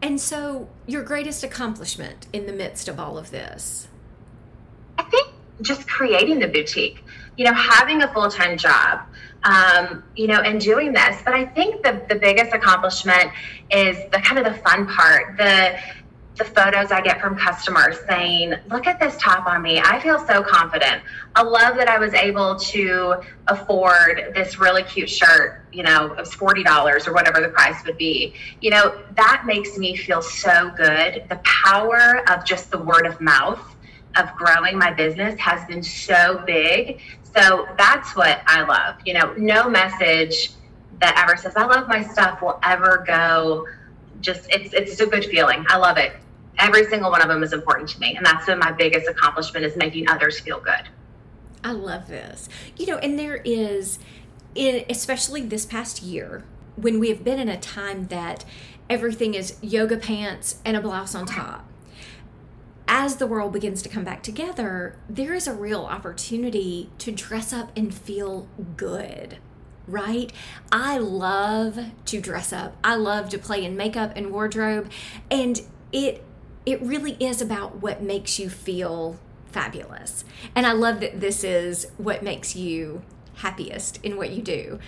And 0.03 0.21
so, 0.21 0.69
your 0.87 1.03
greatest 1.03 1.43
accomplishment 1.43 2.27
in 2.33 2.47
the 2.47 2.53
midst 2.53 2.89
of 2.89 3.01
all 3.01 3.19
of 3.19 3.31
this? 3.31 3.89
I 4.99 5.03
think 5.05 5.29
just 5.63 5.89
creating 5.89 6.39
the 6.39 6.49
boutique, 6.49 7.03
you 7.37 7.45
know, 7.45 7.55
having 7.55 8.03
a 8.03 8.13
full 8.13 8.31
time 8.31 8.57
job 8.57 9.01
um, 9.47 10.03
you 10.17 10.27
know, 10.27 10.41
and 10.41 10.61
doing 10.61 10.93
this. 10.93 11.23
But 11.25 11.35
I 11.35 11.47
think 11.47 11.83
the, 11.83 12.03
the 12.09 12.17
biggest 12.17 12.53
accomplishment 12.53 13.31
is 13.71 13.97
the 14.11 14.21
kind 14.21 14.39
of 14.39 14.45
the 14.45 14.61
fun 14.61 14.87
part, 14.87 15.37
the 15.37 15.79
the 16.37 16.45
photos 16.45 16.93
I 16.93 17.01
get 17.01 17.21
from 17.21 17.37
customers 17.37 17.97
saying, 18.09 18.55
look 18.71 18.87
at 18.87 19.01
this 19.01 19.17
top 19.17 19.47
on 19.47 19.63
me. 19.63 19.81
I 19.81 19.99
feel 20.01 20.19
so 20.27 20.43
confident. 20.43 21.03
I 21.35 21.43
love 21.43 21.77
that 21.77 21.89
I 21.89 21.99
was 21.99 22.13
able 22.13 22.57
to 22.57 23.23
afford 23.47 24.33
this 24.35 24.59
really 24.59 24.83
cute 24.83 25.09
shirt, 25.09 25.63
you 25.73 25.83
know, 25.83 26.07
it 26.07 26.17
was 26.17 26.31
$40 26.31 27.07
or 27.07 27.13
whatever 27.13 27.41
the 27.41 27.49
price 27.49 27.83
would 27.87 27.97
be. 27.97 28.35
You 28.61 28.71
know, 28.71 29.01
that 29.17 29.45
makes 29.47 29.79
me 29.79 29.97
feel 29.97 30.21
so 30.21 30.71
good. 30.77 31.25
The 31.29 31.41
power 31.45 32.23
of 32.31 32.45
just 32.45 32.71
the 32.71 32.79
word 32.79 33.07
of 33.07 33.21
mouth 33.21 33.75
of 34.17 34.35
growing 34.37 34.79
my 34.79 34.93
business 34.93 35.39
has 35.41 35.67
been 35.67 35.83
so 35.83 36.43
big. 36.47 37.01
So 37.35 37.67
that's 37.77 38.15
what 38.17 38.43
I 38.47 38.63
love. 38.63 38.97
You 39.05 39.15
know, 39.15 39.35
no 39.35 39.69
message 39.69 40.51
that 41.01 41.19
ever 41.23 41.37
says 41.37 41.55
I 41.57 41.67
love 41.67 41.89
my 41.89 42.03
stuff 42.03 42.41
will 42.41 42.59
ever 42.63 43.05
go. 43.07 43.67
Just 44.21 44.49
it's 44.51 44.73
it's 44.73 44.99
a 45.01 45.07
good 45.07 45.27
feeling. 45.27 45.65
I 45.69 45.77
love 45.77 45.99
it. 45.99 46.13
Every 46.59 46.87
single 46.87 47.11
one 47.11 47.23
of 47.23 47.29
them 47.29 47.43
is 47.43 47.53
important 47.53 47.89
to 47.91 48.01
me, 48.01 48.17
and 48.17 48.25
that's 48.25 48.47
been 48.47 48.59
my 48.59 48.73
biggest 48.73 49.09
accomplishment 49.09 49.65
is 49.65 49.77
making 49.77 50.09
others 50.09 50.41
feel 50.41 50.61
good. 50.61 50.89
I 51.63 51.73
love 51.73 52.09
this. 52.09 52.49
You 52.77 52.87
know, 52.87 52.99
and 52.99 53.19
there 53.19 53.37
is, 53.45 53.99
in 54.55 54.85
especially 54.89 55.43
this 55.43 55.67
past 55.67 56.03
year, 56.03 56.45
when 56.77 57.01
we 57.01 57.09
have 57.09 57.25
been 57.25 57.39
in 57.39 57.49
a 57.49 57.59
time 57.59 58.07
that 58.07 58.45
everything 58.89 59.35
is 59.35 59.57
yoga 59.61 59.97
pants 59.97 60.61
and 60.65 60.77
a 60.77 60.81
blouse 60.81 61.15
on 61.15 61.27
top 61.27 61.67
as 62.89 63.17
the 63.17 63.27
world 63.27 63.53
begins 63.53 63.83
to 63.83 63.89
come 63.89 64.05
back 64.05 64.23
together, 64.23 64.97
there 65.09 65.35
is 65.35 65.47
a 65.47 65.53
real 65.53 65.85
opportunity 65.85 66.91
to 66.99 67.11
dress 67.11 67.53
up 67.53 67.71
and 67.77 67.93
feel 67.95 68.49
good, 68.77 69.39
right? 69.89 70.33
I 70.71 70.99
love 70.99 71.79
to 72.05 72.21
dress 72.21 72.53
up. 72.53 72.77
I 72.85 72.95
love 72.95 73.29
to 73.31 73.39
play 73.39 73.65
in 73.65 73.77
makeup 73.77 74.13
and 74.15 74.31
wardrobe, 74.31 74.91
and 75.31 75.61
it 75.93 76.23
it 76.67 76.83
really 76.83 77.17
is 77.21 77.41
about 77.41 77.77
what 77.81 78.03
makes 78.03 78.39
you 78.39 78.51
feel 78.51 79.19
fabulous. 79.53 80.25
And 80.55 80.67
I 80.67 80.73
love 80.73 81.01
that 81.01 81.21
this 81.21 81.45
is 81.45 81.87
what 81.97 82.23
makes 82.23 82.57
you 82.57 83.03
happiest 83.37 84.05
in 84.05 84.17
what 84.17 84.31
you 84.31 84.43
do. 84.43 84.79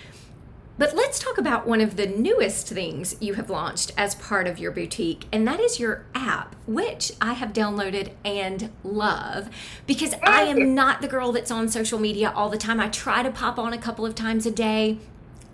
But 0.77 0.95
let's 0.95 1.19
talk 1.19 1.37
about 1.37 1.67
one 1.67 1.81
of 1.81 1.97
the 1.97 2.05
newest 2.05 2.67
things 2.69 3.15
you 3.19 3.33
have 3.33 3.49
launched 3.49 3.91
as 3.97 4.15
part 4.15 4.47
of 4.47 4.59
your 4.59 4.71
boutique, 4.71 5.25
and 5.29 5.45
that 5.45 5.59
is 5.59 5.77
your 5.77 6.05
app, 6.15 6.55
which 6.65 7.11
I 7.19 7.33
have 7.33 7.51
downloaded 7.51 8.11
and 8.23 8.71
love 8.81 9.49
because 9.85 10.13
I 10.13 10.45
ah! 10.45 10.49
am 10.51 10.73
not 10.73 11.01
the 11.01 11.09
girl 11.09 11.33
that's 11.33 11.51
on 11.51 11.67
social 11.67 11.99
media 11.99 12.31
all 12.33 12.49
the 12.49 12.57
time. 12.57 12.79
I 12.79 12.87
try 12.87 13.23
to 13.23 13.29
pop 13.29 13.59
on 13.59 13.73
a 13.73 13.77
couple 13.77 14.05
of 14.05 14.15
times 14.15 14.45
a 14.45 14.51
day, 14.51 14.99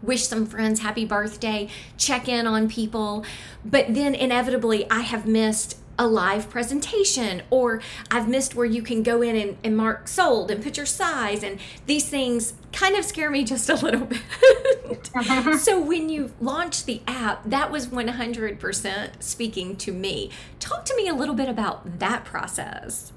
wish 0.03 0.27
some 0.27 0.46
friends 0.46 0.82
happy 0.82 1.05
birthday, 1.05 1.70
check 1.98 2.27
in 2.27 2.46
on 2.46 2.70
people, 2.70 3.25
but 3.65 3.96
then 3.96 4.13
inevitably 4.13 4.89
I 4.91 5.00
have 5.00 5.25
missed 5.25 5.79
a 5.98 6.08
live 6.08 6.50
presentation 6.50 7.42
or 7.50 7.82
I've 8.12 8.28
missed 8.28 8.56
where 8.56 8.66
you 8.66 8.82
can 8.82 9.04
go 9.04 9.22
in 9.22 9.36
and, 9.36 9.58
and, 9.64 9.75
mark 9.75 10.08
sold 10.08 10.52
and 10.52 10.64
put 10.64 10.78
your 10.78 10.86
size 10.86 11.44
and 11.44 11.60
these 11.86 12.08
things 12.08 12.54
kind 12.72 12.96
of 12.96 13.06
scare 13.06 13.30
me 13.30 13.44
just 13.44 13.70
a 13.70 13.75
little 13.75 14.06
bit. 14.06 15.60
so 15.60 15.80
when 15.80 16.10
you 16.10 16.32
launched 16.40 16.86
the 16.86 17.02
app, 17.08 17.44
that 17.46 17.72
was 17.72 17.88
100% 17.88 19.24
speaking 19.24 19.75
to 19.78 19.92
me. 19.92 20.32
Talk 20.60 20.86
to 20.86 20.96
me 20.96 21.08
a 21.08 21.14
little 21.14 21.36
bit 21.36 21.50
about 21.50 22.00
that 22.00 22.25
process. 22.25 23.14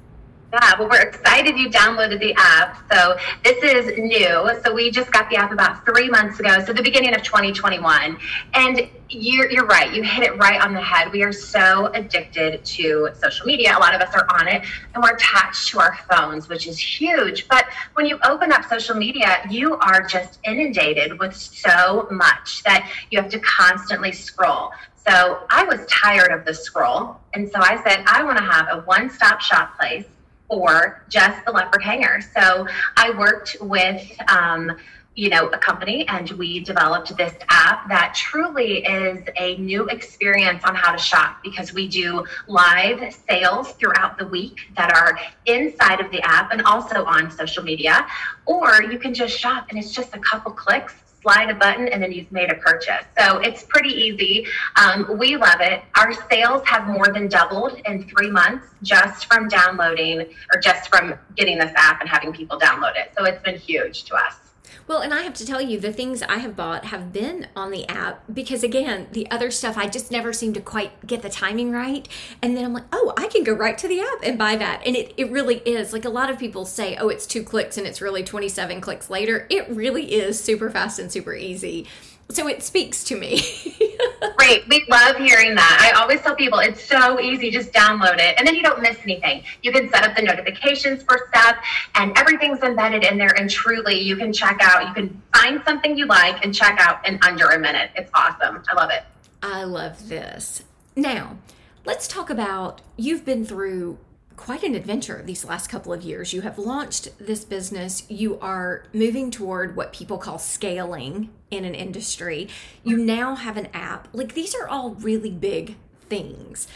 Yeah, 0.50 0.78
well, 0.78 0.88
we're 0.88 1.02
excited 1.02 1.58
you 1.58 1.68
downloaded 1.68 2.20
the 2.20 2.32
app. 2.38 2.82
So 2.90 3.18
this 3.44 3.62
is 3.62 3.98
new. 3.98 4.50
So 4.64 4.72
we 4.72 4.90
just 4.90 5.12
got 5.12 5.28
the 5.28 5.36
app 5.36 5.52
about 5.52 5.84
three 5.84 6.08
months 6.08 6.40
ago, 6.40 6.64
so 6.64 6.72
the 6.72 6.82
beginning 6.82 7.14
of 7.14 7.22
2021. 7.22 8.16
And 8.54 8.88
you're, 9.10 9.50
you're 9.50 9.66
right. 9.66 9.92
You 9.92 10.02
hit 10.02 10.24
it 10.24 10.38
right 10.38 10.58
on 10.58 10.72
the 10.72 10.80
head. 10.80 11.12
We 11.12 11.22
are 11.22 11.34
so 11.34 11.88
addicted 11.92 12.64
to 12.64 13.10
social 13.20 13.44
media. 13.44 13.76
A 13.76 13.78
lot 13.78 13.94
of 13.94 14.00
us 14.00 14.14
are 14.14 14.26
on 14.40 14.48
it, 14.48 14.64
and 14.94 15.02
we're 15.02 15.16
attached 15.16 15.68
to 15.68 15.80
our 15.80 15.98
phones, 16.10 16.48
which 16.48 16.66
is 16.66 16.78
huge. 16.78 17.46
But 17.48 17.66
when 17.92 18.06
you 18.06 18.18
open 18.24 18.50
up 18.50 18.64
social 18.70 18.94
media, 18.94 19.42
you 19.50 19.74
are 19.76 20.00
just 20.00 20.38
inundated 20.44 21.18
with 21.18 21.36
so 21.36 22.08
much 22.10 22.62
that 22.62 22.90
you 23.10 23.20
have 23.20 23.30
to 23.32 23.38
constantly 23.40 24.12
scroll. 24.12 24.70
So 25.06 25.40
I 25.50 25.64
was 25.64 25.84
tired 25.88 26.32
of 26.32 26.46
the 26.46 26.54
scroll. 26.54 27.16
And 27.34 27.50
so 27.50 27.60
I 27.60 27.82
said, 27.82 28.02
I 28.06 28.22
want 28.22 28.38
to 28.38 28.44
have 28.44 28.68
a 28.70 28.80
one 28.82 29.10
stop 29.10 29.42
shop 29.42 29.76
place 29.78 30.06
for 30.48 31.04
just 31.08 31.44
the 31.44 31.52
leopard 31.52 31.82
hanger. 31.82 32.20
So 32.20 32.66
I 32.96 33.10
worked 33.16 33.56
with, 33.60 34.04
um, 34.30 34.76
you 35.14 35.28
know, 35.28 35.48
a 35.48 35.58
company 35.58 36.06
and 36.06 36.30
we 36.32 36.60
developed 36.60 37.16
this 37.16 37.34
app 37.50 37.88
that 37.88 38.14
truly 38.14 38.84
is 38.84 39.24
a 39.36 39.56
new 39.56 39.86
experience 39.88 40.62
on 40.64 40.76
how 40.76 40.92
to 40.92 40.98
shop 40.98 41.38
because 41.42 41.74
we 41.74 41.88
do 41.88 42.24
live 42.46 43.12
sales 43.28 43.72
throughout 43.72 44.16
the 44.16 44.26
week 44.26 44.60
that 44.76 44.94
are 44.94 45.18
inside 45.46 46.00
of 46.00 46.10
the 46.12 46.20
app 46.22 46.52
and 46.52 46.62
also 46.62 47.04
on 47.04 47.30
social 47.30 47.64
media. 47.64 48.06
Or 48.46 48.82
you 48.82 48.98
can 48.98 49.12
just 49.12 49.36
shop 49.36 49.66
and 49.70 49.78
it's 49.78 49.92
just 49.92 50.14
a 50.14 50.20
couple 50.20 50.52
clicks 50.52 50.94
slide 51.20 51.50
a 51.50 51.54
button 51.54 51.88
and 51.88 52.02
then 52.02 52.12
you've 52.12 52.30
made 52.30 52.50
a 52.50 52.56
purchase. 52.56 53.04
So 53.18 53.38
it's 53.38 53.64
pretty 53.64 53.90
easy. 53.90 54.46
Um, 54.76 55.18
we 55.18 55.37
love 55.37 55.60
it. 55.60 55.82
Our 55.96 56.12
sales 56.30 56.62
have 56.66 56.87
more 56.87 57.08
than 57.12 57.28
doubled 57.28 57.80
in 57.87 58.08
three 58.08 58.30
months 58.30 58.66
just 58.82 59.26
from 59.26 59.48
downloading 59.48 60.20
or 60.20 60.60
just 60.60 60.88
from 60.88 61.14
getting 61.37 61.58
this 61.58 61.72
app 61.76 62.00
and 62.00 62.08
having 62.08 62.32
people 62.32 62.58
download 62.58 62.96
it. 62.96 63.12
So 63.16 63.25
it's 63.25 63.42
been 63.42 63.58
huge 63.58 64.04
to 64.04 64.14
us. 64.14 64.47
Well, 64.88 65.00
and 65.00 65.12
I 65.12 65.21
have 65.21 65.35
to 65.35 65.47
tell 65.47 65.61
you, 65.61 65.78
the 65.78 65.92
things 65.92 66.23
I 66.23 66.38
have 66.38 66.57
bought 66.57 66.87
have 66.87 67.12
been 67.12 67.47
on 67.54 67.71
the 67.71 67.87
app 67.88 68.25
because, 68.33 68.62
again, 68.62 69.07
the 69.12 69.30
other 69.30 69.50
stuff 69.50 69.76
I 69.76 69.87
just 69.87 70.11
never 70.11 70.33
seem 70.33 70.54
to 70.54 70.61
quite 70.61 71.07
get 71.07 71.21
the 71.21 71.28
timing 71.28 71.71
right. 71.71 72.09
And 72.42 72.57
then 72.57 72.64
I'm 72.64 72.73
like, 72.73 72.87
oh, 72.90 73.12
I 73.18 73.26
can 73.28 73.45
go 73.45 73.52
right 73.52 73.76
to 73.76 73.87
the 73.87 74.00
app 74.00 74.21
and 74.23 74.38
buy 74.38 74.57
that. 74.57 74.83
And 74.87 74.97
it, 74.97 75.12
it 75.18 75.30
really 75.30 75.59
is. 75.59 75.92
Like 75.92 76.07
a 76.07 76.11
lot 76.11 76.30
of 76.30 76.38
people 76.38 76.64
say, 76.64 76.97
oh, 76.97 77.11
it's 77.11 77.26
two 77.26 77.42
clicks 77.42 77.76
and 77.76 77.87
it's 77.87 78.00
really 78.00 78.25
27 78.25 78.80
clicks 78.80 79.11
later. 79.11 79.47
It 79.50 79.68
really 79.68 80.14
is 80.14 80.42
super 80.42 80.71
fast 80.71 80.99
and 80.99 81.12
super 81.12 81.35
easy 81.35 81.87
so 82.30 82.47
it 82.47 82.62
speaks 82.62 83.04
to 83.04 83.16
me. 83.16 83.40
Great. 84.37 84.68
We 84.68 84.84
love 84.88 85.16
hearing 85.16 85.54
that. 85.54 85.78
I 85.80 86.00
always 86.00 86.20
tell 86.20 86.34
people 86.34 86.58
it's 86.58 86.82
so 86.84 87.20
easy, 87.20 87.50
just 87.50 87.72
download 87.72 88.18
it 88.18 88.34
and 88.38 88.46
then 88.46 88.54
you 88.54 88.62
don't 88.62 88.80
miss 88.80 88.98
anything. 89.02 89.44
You 89.62 89.72
can 89.72 89.90
set 89.90 90.04
up 90.04 90.16
the 90.16 90.22
notifications 90.22 91.02
for 91.02 91.28
stuff 91.28 91.56
and 91.94 92.16
everything's 92.16 92.60
embedded 92.60 93.04
in 93.04 93.18
there 93.18 93.37
and 93.38 93.50
truly 93.50 94.00
you 94.00 94.16
can 94.16 94.32
check 94.32 94.58
out, 94.60 94.87
you 94.87 94.94
can 94.94 95.22
find 95.34 95.62
something 95.64 95.96
you 95.96 96.06
like 96.06 96.44
and 96.44 96.54
check 96.54 96.78
out 96.80 97.06
in 97.06 97.18
under 97.22 97.48
a 97.48 97.58
minute. 97.58 97.90
It's 97.96 98.10
awesome. 98.14 98.62
I 98.68 98.75
love 98.75 98.90
it. 98.90 99.04
I 99.42 99.64
love 99.64 100.08
this. 100.08 100.64
Now, 100.96 101.38
let's 101.84 102.08
talk 102.08 102.30
about 102.30 102.80
you've 102.96 103.25
been 103.25 103.44
through 103.44 103.98
quite 104.38 104.62
an 104.62 104.75
adventure 104.75 105.23
these 105.25 105.45
last 105.45 105.68
couple 105.68 105.92
of 105.92 106.02
years. 106.02 106.33
You 106.33 106.40
have 106.42 106.59
launched 106.59 107.11
this 107.18 107.45
business, 107.45 108.04
you 108.09 108.38
are 108.40 108.85
moving 108.95 109.30
toward 109.30 109.76
what 109.76 109.92
people 109.92 110.16
call 110.16 110.38
scaling 110.38 111.28
in 111.50 111.64
an 111.64 111.75
industry. 111.75 112.49
You 112.85 112.97
now 112.97 113.35
have 113.35 113.57
an 113.57 113.68
app. 113.75 114.09
Like 114.12 114.35
these 114.35 114.54
are 114.54 114.66
all 114.66 114.92
really 114.92 115.30
big 115.30 115.76
things. 116.09 116.68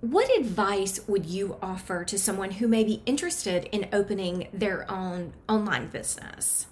What 0.00 0.34
advice 0.38 1.00
would 1.06 1.26
you 1.26 1.58
offer 1.60 2.04
to 2.04 2.18
someone 2.18 2.52
who 2.52 2.68
may 2.68 2.84
be 2.84 3.02
interested 3.04 3.64
in 3.64 3.88
opening 3.92 4.48
their 4.52 4.90
own 4.90 5.34
online 5.46 5.88
business? 5.88 6.66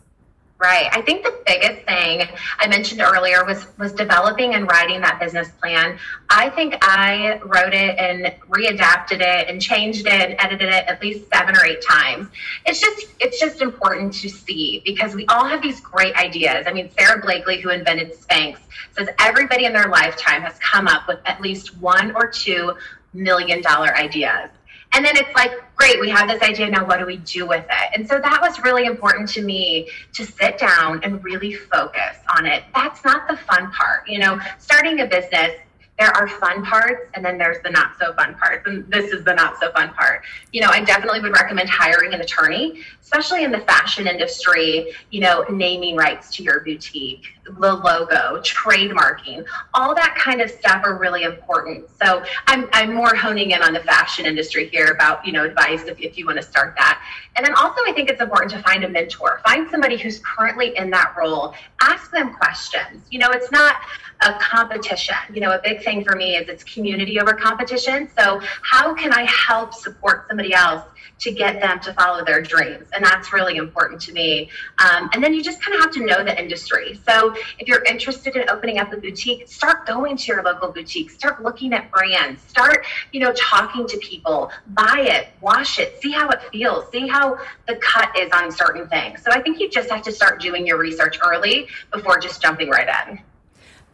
Right. 0.61 0.89
I 0.91 1.03
think 1.03 1.23
the 1.23 1.39
biggest 1.47 1.87
thing 1.87 2.29
I 2.59 2.67
mentioned 2.67 3.01
earlier 3.01 3.45
was 3.45 3.69
was 3.79 3.93
developing 3.93 4.55
and 4.55 4.69
writing 4.69 5.01
that 5.03 5.21
business 5.21 5.49
plan. 5.63 5.97
I 6.31 6.51
think 6.51 6.75
I 6.83 7.39
wrote 7.45 7.75
it 7.75 7.97
and 7.97 8.35
readapted 8.49 9.21
it 9.21 9.49
and 9.49 9.63
changed 9.63 10.09
it 10.09 10.13
and 10.13 10.35
edited 10.41 10.69
it 10.69 10.85
at 10.89 11.01
least 11.01 11.29
seven 11.33 11.55
or 11.57 11.65
eight 11.65 11.81
times. 11.89 12.27
It's 12.67 12.81
just 12.81 13.07
it's 13.21 13.39
just 13.39 13.63
important 13.63 14.13
to 14.15 14.29
see 14.29 14.83
because 14.85 15.15
we 15.15 15.27
all 15.27 15.45
have 15.45 15.63
these 15.63 15.79
great 15.79 16.17
ideas. 16.17 16.65
I 16.67 16.73
mean, 16.73 16.91
Sara 16.99 17.23
Blakely, 17.23 17.61
who 17.61 17.71
invented 17.71 18.19
Spanx, 18.19 18.57
says 18.97 19.09
everybody 19.21 19.65
in 19.65 19.73
their 19.73 19.89
lifetime 19.89 20.43
has 20.43 20.59
come 20.59 20.89
up 20.89 21.07
with 21.07 21.21
at 21.25 21.41
least 21.41 21.79
one 21.79 22.17
or 22.17 22.27
two 22.27 22.75
million 23.15 23.63
dollar 23.63 23.97
ideas. 23.97 24.51
And 24.93 25.05
then 25.05 25.17
it's 25.17 25.35
like, 25.35 25.53
great, 25.77 26.01
we 26.01 26.09
have 26.09 26.29
this 26.29 26.43
idea. 26.43 26.69
Now, 26.69 26.87
what 26.87 26.99
do 26.99 27.07
we 27.07 27.19
do 27.19 27.47
with 27.47 27.65
it? 27.65 27.91
And 27.95 28.09
so 28.09 28.19
that 28.19 28.41
was 28.41 28.59
really 28.65 28.85
important 28.85 29.29
to 29.31 29.43
me 29.43 29.89
to 30.15 30.25
sit 30.25 30.59
down 30.59 31.03
and 31.05 31.23
really 31.23 31.55
focus 31.55 32.17
on 32.37 32.47
it. 32.47 32.65
That's 32.75 33.05
not 33.05 33.29
the 33.29 33.37
fun 33.37 33.71
part. 33.73 34.09
You 34.09 34.19
know, 34.19 34.41
starting 34.59 35.01
a 35.01 35.07
business 35.07 35.53
there 35.99 36.11
are 36.17 36.29
fun 36.29 36.65
parts 36.65 37.07
and 37.15 37.25
then 37.25 37.37
there's 37.37 37.61
the 37.65 37.71
not 37.71 37.93
so 37.99 38.13
fun 38.15 38.35
parts 38.37 38.67
and 38.67 38.89
this 38.91 39.13
is 39.13 39.25
the 39.25 39.35
not 39.35 39.59
so 39.59 39.71
fun 39.73 39.93
part. 39.95 40.23
You 40.53 40.61
know 40.63 40.69
i 40.69 40.83
definitely 40.83 41.21
would 41.21 41.33
recommend 41.33 41.69
hiring 41.69 42.15
an 42.15 42.21
attorney 42.21 42.83
especially 43.03 43.45
in 43.45 43.51
the 43.51 43.61
fashion 43.61 44.07
industry 44.07 44.93
you 45.11 45.21
know 45.21 45.45
naming 45.51 45.97
rights 45.97 46.35
to 46.37 46.43
your 46.43 46.61
boutique 46.61 47.27
the 47.45 47.53
logo 47.53 48.41
trademarking 48.41 49.45
all 49.75 49.95
that 49.95 50.15
kind 50.17 50.41
of 50.41 50.51
stuff 50.51 50.83
are 50.85 50.99
really 50.99 51.23
important. 51.25 51.87
So 52.03 52.23
i'm, 52.47 52.69
I'm 52.73 52.95
more 52.95 53.15
honing 53.15 53.51
in 53.51 53.63
on 53.63 53.73
the 53.73 53.81
fashion 53.81 54.27
industry 54.27 54.69
here 54.69 54.89
about 54.89 55.27
you 55.27 55.33
know 55.33 55.45
advice 55.45 55.85
if, 55.85 56.01
if 56.01 56.17
you 56.17 56.27
want 56.27 56.39
to 56.39 56.43
start 56.43 56.75
that. 56.77 57.03
And 57.37 57.45
then 57.45 57.55
also 57.55 57.81
i 57.87 57.93
think 57.93 58.09
it's 58.09 58.23
important 58.23 58.51
to 58.53 58.63
find 58.63 58.85
a 58.85 58.89
mentor. 58.89 59.41
Find 59.45 59.69
somebody 59.71 59.97
who's 59.97 60.21
currently 60.21 60.77
in 60.77 60.91
that 60.91 61.15
role. 61.19 61.55
Ask 61.81 62.11
them 62.11 62.35
questions. 62.35 63.05
You 63.11 63.19
know 63.19 63.31
it's 63.31 63.51
not 63.51 63.77
a 64.23 64.33
competition. 64.41 65.17
You 65.33 65.41
know, 65.41 65.53
a 65.53 65.61
big 65.63 65.83
thing 65.89 66.05
for 66.05 66.17
me 66.17 66.37
is 66.37 66.49
it's 66.49 66.65
community 66.65 67.19
over 67.19 67.33
competition. 67.33 68.09
So, 68.19 68.41
how 68.63 68.95
can 68.95 69.13
I 69.13 69.23
help 69.25 69.73
support 69.73 70.27
somebody 70.29 70.53
else 70.53 70.85
to 71.21 71.33
get 71.33 71.61
them 71.61 71.81
to 71.81 71.93
follow 71.95 72.25
their 72.25 72.43
dreams? 72.43 72.87
And 72.95 73.03
that's 73.05 73.33
really 73.33 73.57
important 73.57 74.01
to 74.03 74.13
me. 74.13 74.51
Um, 74.85 75.09
and 75.13 75.25
then 75.25 75.33
you 75.33 75.43
just 75.43 75.63
kind 75.63 75.75
of 75.75 75.81
have 75.81 75.93
to 75.93 76.05
know 76.05 76.23
the 76.23 76.39
industry. 76.39 77.01
So, 77.09 77.35
if 77.59 77.67
you're 77.67 77.85
interested 77.85 78.37
in 78.37 78.49
opening 78.51 78.79
up 78.79 78.93
a 78.93 78.99
boutique, 78.99 79.49
start 79.49 79.87
going 79.87 80.17
to 80.19 80.27
your 80.27 80.43
local 80.43 80.71
boutique, 80.71 81.11
start 81.11 81.43
looking 81.43 81.73
at 81.73 81.91
brands, 81.91 82.43
start, 82.43 82.85
you 83.13 83.21
know, 83.21 83.33
talking 83.33 83.87
to 83.87 83.97
people, 83.99 84.51
buy 84.69 85.07
it, 85.09 85.29
wash 85.41 85.79
it, 85.79 86.03
see 86.03 86.13
how 86.13 86.29
it 86.29 86.41
feels, 86.53 86.91
see 86.93 87.09
how 87.09 87.39
the 87.67 87.77
cut 87.77 88.11
is 88.19 88.31
on 88.33 88.53
certain 88.53 88.87
things. 88.89 89.23
So, 89.23 89.31
I 89.33 89.41
think 89.41 89.59
you 89.59 89.71
just 89.71 89.91
have 89.91 90.03
to 90.03 90.13
start 90.13 90.41
doing 90.41 90.67
your 90.67 90.79
research 90.79 91.19
early 91.25 91.69
before 91.91 92.19
just 92.19 92.43
jumping 92.43 92.69
right 92.69 92.89
in. 93.09 93.21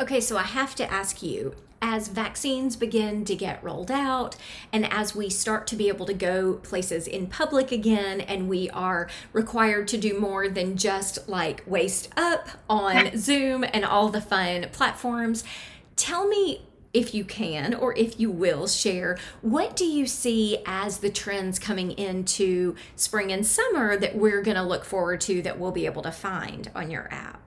Okay, 0.01 0.21
so 0.21 0.37
I 0.37 0.43
have 0.43 0.75
to 0.77 0.93
ask 0.93 1.23
you 1.23 1.55
as 1.83 2.09
vaccines 2.09 2.77
begin 2.77 3.25
to 3.25 3.35
get 3.35 3.63
rolled 3.63 3.91
out 3.91 4.37
and 4.73 4.91
as 4.91 5.15
we 5.15 5.29
start 5.29 5.67
to 5.67 5.77
be 5.77 5.89
able 5.89 6.07
to 6.07 6.15
go 6.15 6.55
places 6.55 7.07
in 7.07 7.27
public 7.27 7.71
again 7.71 8.21
and 8.23 8.49
we 8.49 8.71
are 8.71 9.09
required 9.33 9.87
to 9.89 9.99
do 9.99 10.19
more 10.19 10.49
than 10.49 10.77
just 10.77 11.29
like 11.29 11.63
waist 11.67 12.11
up 12.17 12.49
on 12.69 13.17
Zoom 13.17 13.65
and 13.73 13.85
all 13.85 14.09
the 14.09 14.21
fun 14.21 14.67
platforms, 14.73 15.45
tell 15.97 16.27
me 16.27 16.63
if 16.95 17.13
you 17.13 17.25
can 17.25 17.75
or 17.75 17.93
if 17.99 18.19
you 18.21 18.31
will 18.31 18.67
share 18.69 19.19
what 19.43 19.75
do 19.75 19.85
you 19.85 20.07
see 20.07 20.59
as 20.65 20.99
the 20.99 21.11
trends 21.11 21.59
coming 21.59 21.91
into 21.93 22.75
spring 22.95 23.33
and 23.33 23.45
summer 23.45 23.97
that 23.97 24.17
we're 24.17 24.41
going 24.41 24.57
to 24.57 24.63
look 24.63 24.85
forward 24.85 25.21
to 25.21 25.43
that 25.43 25.59
we'll 25.59 25.73
be 25.73 25.87
able 25.87 26.03
to 26.03 26.13
find 26.13 26.71
on 26.75 26.91
your 26.91 27.13
app 27.13 27.44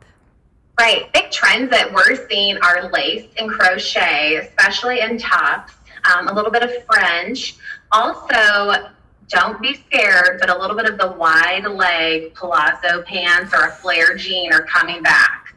Right. 0.79 1.12
Big 1.12 1.31
trends 1.31 1.72
that 1.72 1.91
we're 1.91 2.27
seeing 2.29 2.57
are 2.57 2.91
lace 2.91 3.25
and 3.38 3.50
crochet, 3.50 4.36
especially 4.36 5.00
in 5.00 5.17
tops, 5.17 5.74
um, 6.13 6.27
a 6.27 6.34
little 6.34 6.51
bit 6.51 6.62
of 6.62 6.69
fringe. 6.86 7.57
Also, 7.91 8.89
don't 9.27 9.60
be 9.60 9.74
scared, 9.74 10.39
but 10.39 10.51
a 10.51 10.57
little 10.57 10.75
bit 10.75 10.86
of 10.86 11.00
the 11.00 11.13
wide 11.13 11.65
leg 11.65 12.36
palazzo 12.36 13.01
pants 13.01 13.53
or 13.55 13.65
a 13.65 13.72
flare 13.72 14.15
jean 14.15 14.53
are 14.53 14.63
coming 14.63 15.01
back. 15.01 15.55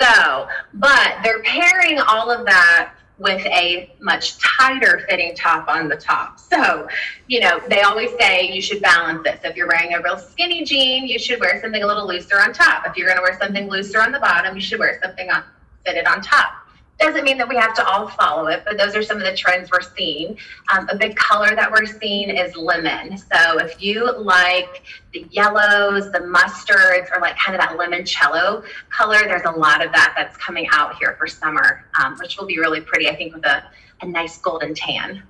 So, 0.00 0.48
but 0.74 1.16
they're 1.24 1.42
pairing 1.42 1.98
all 1.98 2.30
of 2.30 2.46
that 2.46 2.94
with 3.20 3.44
a 3.46 3.94
much 4.00 4.38
tighter 4.38 5.04
fitting 5.08 5.34
top 5.34 5.68
on 5.68 5.88
the 5.88 5.96
top. 5.96 6.40
So, 6.40 6.88
you 7.28 7.40
know, 7.40 7.60
they 7.68 7.82
always 7.82 8.10
say 8.18 8.50
you 8.50 8.62
should 8.62 8.80
balance 8.80 9.22
this. 9.22 9.38
If 9.44 9.56
you're 9.56 9.68
wearing 9.68 9.94
a 9.94 10.00
real 10.00 10.18
skinny 10.18 10.64
jean, 10.64 11.06
you 11.06 11.18
should 11.18 11.38
wear 11.38 11.60
something 11.60 11.82
a 11.82 11.86
little 11.86 12.08
looser 12.08 12.40
on 12.40 12.54
top. 12.54 12.86
If 12.86 12.96
you're 12.96 13.06
going 13.06 13.18
to 13.18 13.22
wear 13.22 13.38
something 13.38 13.68
looser 13.68 14.00
on 14.00 14.10
the 14.10 14.20
bottom, 14.20 14.54
you 14.54 14.62
should 14.62 14.78
wear 14.78 14.98
something 15.02 15.30
on, 15.30 15.44
fitted 15.84 16.06
on 16.06 16.22
top. 16.22 16.59
Doesn't 17.00 17.24
mean 17.24 17.38
that 17.38 17.48
we 17.48 17.56
have 17.56 17.74
to 17.74 17.86
all 17.86 18.08
follow 18.08 18.46
it, 18.48 18.62
but 18.64 18.76
those 18.76 18.94
are 18.94 19.02
some 19.02 19.16
of 19.16 19.24
the 19.24 19.34
trends 19.34 19.70
we're 19.70 19.80
seeing. 19.80 20.38
Um, 20.72 20.88
a 20.90 20.96
big 20.96 21.16
color 21.16 21.54
that 21.56 21.70
we're 21.70 21.86
seeing 21.86 22.30
is 22.30 22.54
lemon. 22.56 23.16
So 23.16 23.58
if 23.58 23.82
you 23.82 24.12
like 24.18 24.82
the 25.12 25.26
yellows, 25.30 26.12
the 26.12 26.20
mustards, 26.20 27.08
or 27.14 27.20
like 27.20 27.36
kind 27.38 27.54
of 27.54 27.60
that 27.60 27.76
limoncello 27.78 28.64
color, 28.90 29.18
there's 29.20 29.46
a 29.46 29.50
lot 29.50 29.84
of 29.84 29.92
that 29.92 30.14
that's 30.16 30.36
coming 30.36 30.68
out 30.72 30.96
here 30.96 31.16
for 31.18 31.26
summer, 31.26 31.84
um, 32.02 32.16
which 32.20 32.38
will 32.38 32.46
be 32.46 32.58
really 32.58 32.80
pretty, 32.80 33.08
I 33.08 33.16
think, 33.16 33.34
with 33.34 33.46
a, 33.46 33.64
a 34.02 34.06
nice 34.06 34.38
golden 34.38 34.74
tan. 34.74 35.22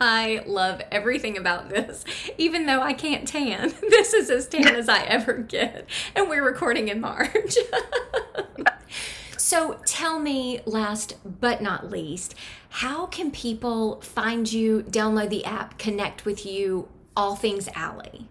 I 0.00 0.42
love 0.46 0.80
everything 0.92 1.36
about 1.36 1.70
this, 1.70 2.04
even 2.36 2.66
though 2.66 2.80
I 2.80 2.92
can't 2.92 3.26
tan. 3.26 3.74
This 3.88 4.12
is 4.12 4.30
as 4.30 4.46
tan 4.46 4.76
as 4.76 4.88
I 4.88 5.02
ever 5.02 5.34
get, 5.34 5.88
and 6.14 6.28
we're 6.28 6.44
recording 6.44 6.88
in 6.88 7.00
March. 7.00 7.56
so 9.38 9.80
tell 9.86 10.18
me, 10.18 10.60
last 10.66 11.14
but 11.40 11.62
not 11.62 11.90
least, 11.90 12.34
how 12.68 13.06
can 13.06 13.30
people 13.30 14.00
find 14.00 14.52
you, 14.52 14.82
download 14.82 15.30
the 15.30 15.44
app, 15.44 15.78
connect 15.78 16.24
with 16.24 16.44
you, 16.44 16.88
all 17.16 17.36
things 17.36 17.68
Aly? 17.76 18.26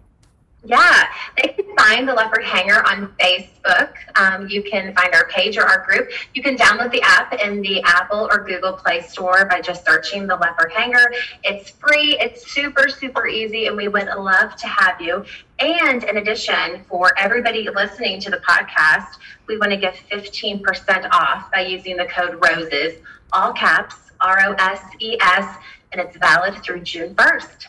Yeah, 0.68 1.06
they 1.42 1.54
can 1.54 1.74
find 1.78 2.06
the 2.06 2.14
Leopard 2.14 2.44
Hanger 2.44 2.86
on 2.86 3.14
Facebook. 3.22 3.94
Um, 4.18 4.50
you 4.50 4.62
can 4.62 4.94
find 4.94 5.14
our 5.16 5.26
page 5.30 5.58
or 5.58 5.64
our 5.64 5.86
group. 5.86 6.10
You 6.34 6.44
can 6.44 6.58
download 6.58 6.92
the 6.92 7.02
app 7.04 7.34
in 7.34 7.62
the 7.62 7.82
Apple 7.84 8.28
or 8.30 8.44
Google 8.44 8.74
Play 8.74 9.00
Store 9.00 9.46
by 9.46 9.62
just 9.62 9.86
searching 9.86 10.28
the 10.28 10.36
Leopard 10.36 10.74
Hanger. 10.74 11.14
It's 11.46 11.70
free, 11.70 12.18
it's 12.20 12.52
super, 12.52 12.90
super 12.90 13.28
easy, 13.28 13.68
and 13.68 13.78
we 13.78 13.88
would 13.88 14.08
love 14.08 14.58
to 14.58 14.68
have 14.68 15.00
you. 15.00 15.24
And 15.60 16.04
in 16.04 16.18
addition, 16.18 16.84
for 16.90 17.18
everybody 17.18 17.70
listening 17.70 18.20
to 18.20 18.30
the 18.30 18.40
podcast, 18.40 19.20
we 19.48 19.58
want 19.58 19.72
to 19.72 19.78
give 19.78 19.94
15% 20.12 21.10
off 21.14 21.50
by 21.50 21.62
using 21.62 21.96
the 21.96 22.08
code 22.08 22.44
ROSES, 22.44 22.96
all 23.32 23.54
caps, 23.54 23.96
R 24.20 24.50
O 24.50 24.54
S 24.60 24.82
E 25.00 25.18
S, 25.22 25.56
and 25.94 26.02
it's 26.02 26.18
valid 26.18 26.62
through 26.62 26.82
June 26.82 27.16
1st. 27.16 27.68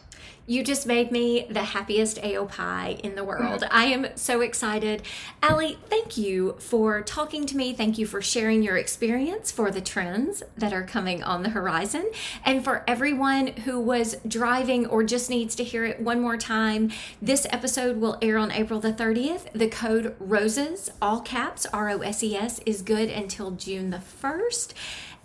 You 0.48 0.64
just 0.64 0.86
made 0.86 1.12
me 1.12 1.46
the 1.50 1.62
happiest 1.62 2.16
AOPI 2.22 3.00
in 3.00 3.16
the 3.16 3.22
world. 3.22 3.60
Mm-hmm. 3.60 3.76
I 3.76 3.84
am 3.84 4.06
so 4.14 4.40
excited. 4.40 5.02
Aly, 5.42 5.76
thank 5.90 6.16
you 6.16 6.56
for 6.58 7.02
talking 7.02 7.44
to 7.44 7.54
me. 7.54 7.74
Thank 7.74 7.98
you 7.98 8.06
for 8.06 8.22
sharing 8.22 8.62
your 8.62 8.78
experience 8.78 9.52
for 9.52 9.70
the 9.70 9.82
trends 9.82 10.42
that 10.56 10.72
are 10.72 10.84
coming 10.84 11.22
on 11.22 11.42
the 11.42 11.50
horizon. 11.50 12.10
And 12.46 12.64
for 12.64 12.82
everyone 12.88 13.48
who 13.48 13.78
was 13.78 14.16
driving 14.26 14.86
or 14.86 15.04
just 15.04 15.28
needs 15.28 15.54
to 15.56 15.64
hear 15.64 15.84
it 15.84 16.00
one 16.00 16.22
more 16.22 16.38
time, 16.38 16.92
this 17.20 17.46
episode 17.50 17.98
will 17.98 18.16
air 18.22 18.38
on 18.38 18.50
April 18.50 18.80
the 18.80 18.94
30th. 18.94 19.52
The 19.52 19.68
code 19.68 20.16
ROSES, 20.18 20.90
all 21.02 21.20
caps, 21.20 21.66
R 21.74 21.90
O 21.90 21.98
S 21.98 22.22
E 22.22 22.34
S, 22.34 22.58
is 22.64 22.80
good 22.80 23.10
until 23.10 23.50
June 23.50 23.90
the 23.90 24.00
1st. 24.22 24.72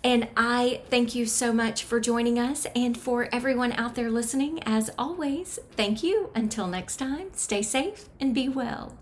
And 0.04 0.28
I 0.36 0.82
thank 0.90 1.14
you 1.14 1.24
so 1.24 1.52
much 1.52 1.82
for 1.82 1.98
joining 1.98 2.38
us. 2.38 2.66
And 2.76 2.96
for 2.96 3.28
everyone 3.32 3.72
out 3.72 3.94
there 3.94 4.10
listening, 4.10 4.62
as 4.64 4.90
always, 4.98 5.58
thank 5.72 6.02
you. 6.02 6.30
Until 6.34 6.68
next 6.68 6.96
time, 6.96 7.28
stay 7.32 7.62
safe 7.62 8.10
and 8.20 8.34
be 8.34 8.48
well. 8.50 8.98